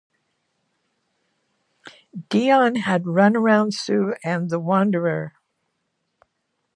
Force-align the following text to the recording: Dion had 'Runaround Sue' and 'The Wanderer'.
Dion 2.29 2.73
had 2.73 3.03
'Runaround 3.05 3.75
Sue' 3.75 4.15
and 4.23 4.49
'The 4.49 4.59
Wanderer'. 4.59 5.33